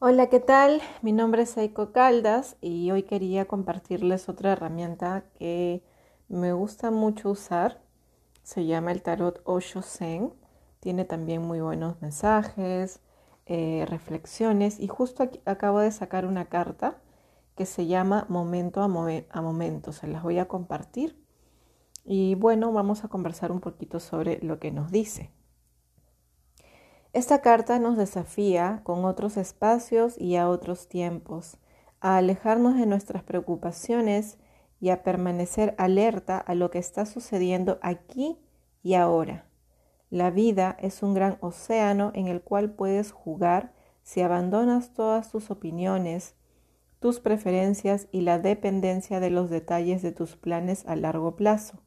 [0.00, 0.80] Hola, ¿qué tal?
[1.02, 5.82] Mi nombre es Aiko Caldas y hoy quería compartirles otra herramienta que
[6.28, 7.82] me gusta mucho usar.
[8.44, 10.32] Se llama el tarot Osho Zen.
[10.78, 13.00] Tiene también muy buenos mensajes,
[13.46, 16.98] eh, reflexiones y justo aquí acabo de sacar una carta
[17.56, 19.90] que se llama Momento a, a Momento.
[19.92, 21.20] Se las voy a compartir
[22.04, 25.32] y bueno, vamos a conversar un poquito sobre lo que nos dice.
[27.18, 31.58] Esta carta nos desafía con otros espacios y a otros tiempos,
[31.98, 34.38] a alejarnos de nuestras preocupaciones
[34.80, 38.38] y a permanecer alerta a lo que está sucediendo aquí
[38.84, 39.48] y ahora.
[40.10, 43.72] La vida es un gran océano en el cual puedes jugar
[44.04, 46.36] si abandonas todas tus opiniones,
[47.00, 51.80] tus preferencias y la dependencia de los detalles de tus planes a largo plazo.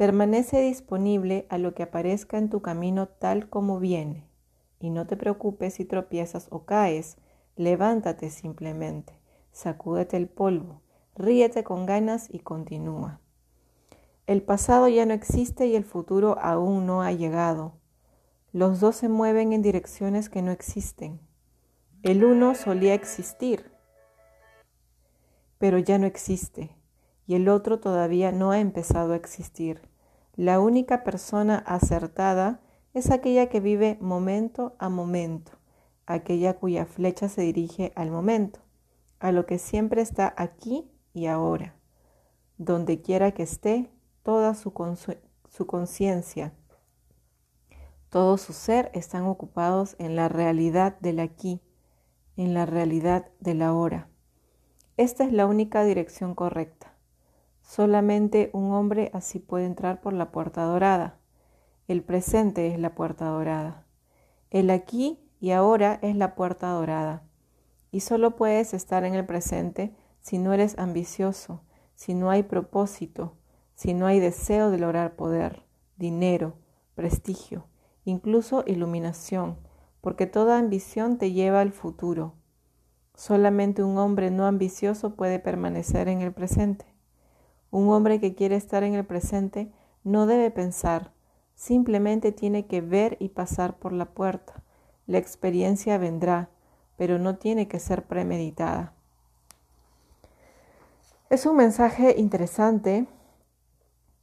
[0.00, 4.26] Permanece disponible a lo que aparezca en tu camino tal como viene.
[4.78, 7.18] Y no te preocupes si tropiezas o caes.
[7.54, 9.12] Levántate simplemente,
[9.52, 10.80] sacúdete el polvo,
[11.16, 13.20] ríete con ganas y continúa.
[14.26, 17.74] El pasado ya no existe y el futuro aún no ha llegado.
[18.52, 21.20] Los dos se mueven en direcciones que no existen.
[22.02, 23.70] El uno solía existir,
[25.58, 26.74] pero ya no existe,
[27.26, 29.89] y el otro todavía no ha empezado a existir.
[30.40, 32.62] La única persona acertada
[32.94, 35.52] es aquella que vive momento a momento,
[36.06, 38.60] aquella cuya flecha se dirige al momento,
[39.18, 41.76] a lo que siempre está aquí y ahora.
[42.56, 43.90] Donde quiera que esté,
[44.22, 46.54] toda su, conciencia,
[48.08, 51.60] todo su ser están ocupados en la realidad del aquí,
[52.38, 54.08] en la realidad del ahora.
[54.96, 56.89] Esta es la única dirección correcta.
[57.60, 61.18] Solamente un hombre así puede entrar por la puerta dorada.
[61.88, 63.86] El presente es la puerta dorada.
[64.50, 67.22] El aquí y ahora es la puerta dorada.
[67.90, 71.62] Y solo puedes estar en el presente si no eres ambicioso,
[71.94, 73.36] si no hay propósito,
[73.74, 75.64] si no hay deseo de lograr poder,
[75.96, 76.54] dinero,
[76.94, 77.66] prestigio,
[78.04, 79.58] incluso iluminación,
[80.00, 82.34] porque toda ambición te lleva al futuro.
[83.14, 86.86] Solamente un hombre no ambicioso puede permanecer en el presente.
[87.70, 89.70] Un hombre que quiere estar en el presente
[90.02, 91.12] no debe pensar,
[91.54, 94.62] simplemente tiene que ver y pasar por la puerta.
[95.06, 96.48] La experiencia vendrá,
[96.96, 98.94] pero no tiene que ser premeditada.
[101.28, 103.06] Es un mensaje interesante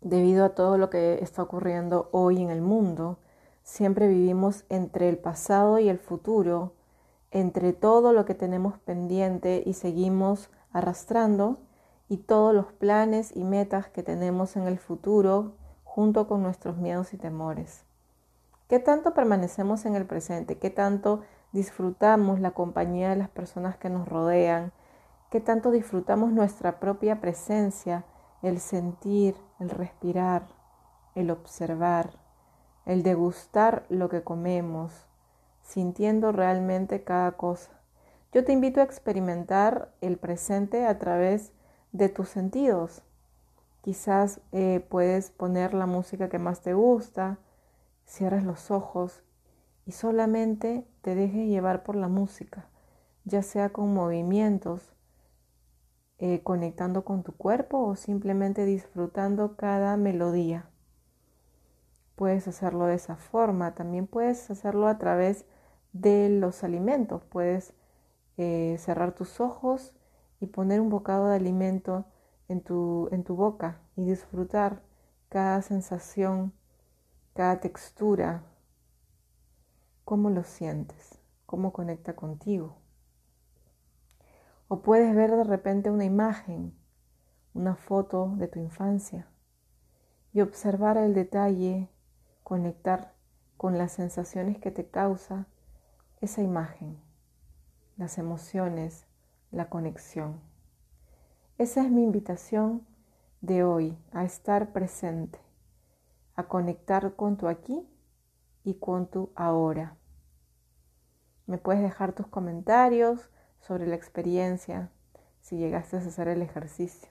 [0.00, 3.18] debido a todo lo que está ocurriendo hoy en el mundo.
[3.62, 6.72] Siempre vivimos entre el pasado y el futuro,
[7.30, 11.58] entre todo lo que tenemos pendiente y seguimos arrastrando
[12.08, 17.12] y todos los planes y metas que tenemos en el futuro junto con nuestros miedos
[17.14, 17.84] y temores.
[18.68, 20.58] ¿Qué tanto permanecemos en el presente?
[20.58, 21.22] ¿Qué tanto
[21.52, 24.72] disfrutamos la compañía de las personas que nos rodean?
[25.30, 28.04] ¿Qué tanto disfrutamos nuestra propia presencia,
[28.42, 30.46] el sentir, el respirar,
[31.14, 32.10] el observar,
[32.84, 35.06] el degustar lo que comemos,
[35.62, 37.70] sintiendo realmente cada cosa?
[38.32, 41.52] Yo te invito a experimentar el presente a través
[41.96, 43.02] de tus sentidos.
[43.82, 47.38] Quizás eh, puedes poner la música que más te gusta,
[48.04, 49.22] cierras los ojos
[49.86, 52.68] y solamente te dejes llevar por la música,
[53.24, 54.92] ya sea con movimientos,
[56.18, 60.68] eh, conectando con tu cuerpo o simplemente disfrutando cada melodía.
[62.16, 65.44] Puedes hacerlo de esa forma, también puedes hacerlo a través
[65.92, 67.74] de los alimentos, puedes
[68.36, 69.95] eh, cerrar tus ojos
[70.40, 72.04] y poner un bocado de alimento
[72.48, 74.82] en tu, en tu boca y disfrutar
[75.28, 76.52] cada sensación,
[77.34, 78.42] cada textura,
[80.04, 82.76] cómo lo sientes, cómo conecta contigo.
[84.68, 86.74] O puedes ver de repente una imagen,
[87.54, 89.28] una foto de tu infancia
[90.32, 91.88] y observar el detalle,
[92.42, 93.14] conectar
[93.56, 95.46] con las sensaciones que te causa
[96.20, 96.98] esa imagen,
[97.96, 99.05] las emociones,
[99.56, 100.38] la conexión.
[101.56, 102.86] Esa es mi invitación
[103.40, 105.40] de hoy, a estar presente,
[106.34, 107.88] a conectar con tu aquí
[108.64, 109.96] y con tu ahora.
[111.46, 113.30] Me puedes dejar tus comentarios
[113.60, 114.90] sobre la experiencia
[115.40, 117.08] si llegaste a hacer el ejercicio.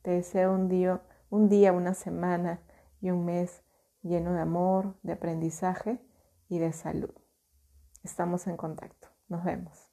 [0.00, 2.60] Te deseo un día, un día, una semana
[3.02, 3.62] y un mes
[4.02, 6.00] lleno de amor, de aprendizaje
[6.48, 7.12] y de salud.
[8.02, 9.08] Estamos en contacto.
[9.28, 9.83] Nos vemos.